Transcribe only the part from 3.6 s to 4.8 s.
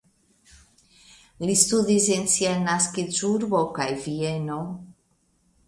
kaj Vieno.